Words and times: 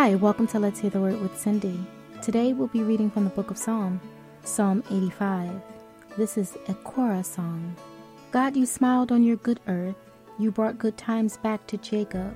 Hi, 0.00 0.14
welcome 0.14 0.46
to 0.46 0.58
Let's 0.58 0.80
Hear 0.80 0.88
the 0.88 0.98
Word 0.98 1.20
with 1.20 1.38
Cindy. 1.38 1.78
Today 2.22 2.54
we'll 2.54 2.68
be 2.68 2.82
reading 2.82 3.10
from 3.10 3.24
the 3.24 3.30
book 3.30 3.50
of 3.50 3.58
Psalm, 3.58 4.00
Psalm 4.44 4.82
85. 4.90 5.60
This 6.16 6.38
is 6.38 6.56
a 6.68 6.72
Korah 6.72 7.22
song. 7.22 7.76
God, 8.30 8.56
you 8.56 8.64
smiled 8.64 9.12
on 9.12 9.22
your 9.22 9.36
good 9.36 9.60
earth. 9.68 9.94
You 10.38 10.52
brought 10.52 10.78
good 10.78 10.96
times 10.96 11.36
back 11.36 11.66
to 11.66 11.76
Jacob. 11.76 12.34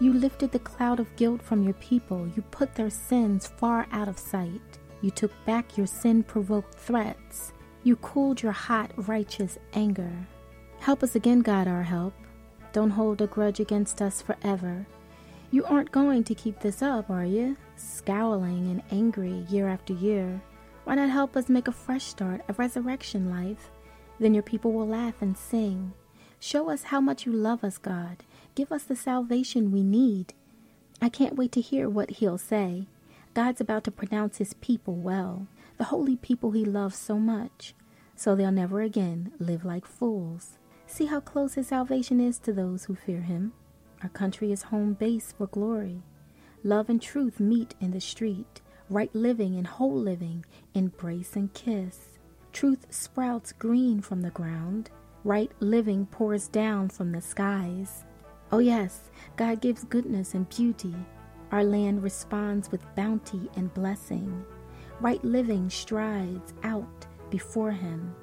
You 0.00 0.14
lifted 0.14 0.52
the 0.52 0.58
cloud 0.60 1.00
of 1.00 1.16
guilt 1.16 1.42
from 1.42 1.62
your 1.62 1.74
people. 1.74 2.26
You 2.34 2.40
put 2.50 2.74
their 2.74 2.88
sins 2.88 3.46
far 3.46 3.86
out 3.92 4.08
of 4.08 4.18
sight. 4.18 4.78
You 5.02 5.10
took 5.10 5.32
back 5.44 5.76
your 5.76 5.86
sin 5.86 6.22
provoked 6.22 6.76
threats. 6.76 7.52
You 7.82 7.96
cooled 7.96 8.42
your 8.42 8.52
hot, 8.52 8.90
righteous 8.96 9.58
anger. 9.74 10.14
Help 10.80 11.02
us 11.02 11.14
again, 11.14 11.40
God, 11.40 11.68
our 11.68 11.82
help. 11.82 12.14
Don't 12.72 12.88
hold 12.88 13.20
a 13.20 13.26
grudge 13.26 13.60
against 13.60 14.00
us 14.00 14.22
forever. 14.22 14.86
You 15.52 15.66
aren't 15.66 15.92
going 15.92 16.24
to 16.24 16.34
keep 16.34 16.60
this 16.60 16.80
up, 16.80 17.10
are 17.10 17.26
you? 17.26 17.58
Scowling 17.76 18.70
and 18.70 18.82
angry 18.90 19.44
year 19.50 19.68
after 19.68 19.92
year. 19.92 20.40
Why 20.84 20.94
not 20.94 21.10
help 21.10 21.36
us 21.36 21.50
make 21.50 21.68
a 21.68 21.72
fresh 21.72 22.04
start, 22.04 22.40
a 22.48 22.54
resurrection 22.54 23.30
life? 23.30 23.70
Then 24.18 24.32
your 24.32 24.42
people 24.42 24.72
will 24.72 24.88
laugh 24.88 25.20
and 25.20 25.36
sing. 25.36 25.92
Show 26.40 26.70
us 26.70 26.84
how 26.84 27.02
much 27.02 27.26
you 27.26 27.32
love 27.32 27.62
us, 27.64 27.76
God. 27.76 28.24
Give 28.54 28.72
us 28.72 28.84
the 28.84 28.96
salvation 28.96 29.70
we 29.70 29.82
need. 29.82 30.32
I 31.02 31.10
can't 31.10 31.36
wait 31.36 31.52
to 31.52 31.60
hear 31.60 31.86
what 31.86 32.12
he'll 32.12 32.38
say. 32.38 32.86
God's 33.34 33.60
about 33.60 33.84
to 33.84 33.90
pronounce 33.90 34.38
his 34.38 34.54
people 34.54 34.94
well, 34.94 35.48
the 35.76 35.84
holy 35.84 36.16
people 36.16 36.52
he 36.52 36.64
loves 36.64 36.96
so 36.96 37.18
much, 37.18 37.74
so 38.16 38.34
they'll 38.34 38.50
never 38.50 38.80
again 38.80 39.32
live 39.38 39.66
like 39.66 39.84
fools. 39.84 40.56
See 40.86 41.06
how 41.06 41.20
close 41.20 41.54
his 41.54 41.68
salvation 41.68 42.20
is 42.20 42.38
to 42.38 42.54
those 42.54 42.84
who 42.84 42.94
fear 42.94 43.20
him. 43.20 43.52
Our 44.02 44.08
country 44.08 44.52
is 44.52 44.62
home 44.62 44.94
base 44.94 45.32
for 45.36 45.46
glory. 45.46 46.02
Love 46.64 46.88
and 46.88 47.00
truth 47.00 47.38
meet 47.40 47.74
in 47.80 47.92
the 47.92 48.00
street. 48.00 48.60
Right 48.90 49.14
living 49.14 49.56
and 49.56 49.66
whole 49.66 49.94
living 49.94 50.44
embrace 50.74 51.36
and 51.36 51.52
kiss. 51.54 52.18
Truth 52.52 52.86
sprouts 52.90 53.52
green 53.52 54.00
from 54.00 54.20
the 54.22 54.30
ground. 54.30 54.90
Right 55.24 55.50
living 55.60 56.06
pours 56.06 56.48
down 56.48 56.88
from 56.88 57.12
the 57.12 57.20
skies. 57.20 58.04
Oh, 58.50 58.58
yes, 58.58 59.10
God 59.36 59.60
gives 59.60 59.84
goodness 59.84 60.34
and 60.34 60.48
beauty. 60.48 60.94
Our 61.52 61.64
land 61.64 62.02
responds 62.02 62.70
with 62.70 62.94
bounty 62.94 63.48
and 63.56 63.72
blessing. 63.72 64.44
Right 65.00 65.24
living 65.24 65.70
strides 65.70 66.52
out 66.62 67.06
before 67.30 67.70
Him 67.70 68.14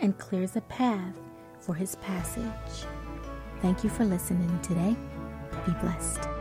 and 0.00 0.16
clears 0.18 0.56
a 0.56 0.60
path 0.62 1.14
for 1.60 1.74
his 1.74 1.96
passage. 1.96 2.86
Thank 3.62 3.82
you 3.82 3.90
for 3.90 4.04
listening 4.04 4.58
today. 4.62 4.96
Be 5.66 5.72
blessed. 5.80 6.37